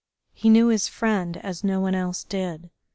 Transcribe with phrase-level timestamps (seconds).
[0.33, 2.71] He knew his friend as no one else did.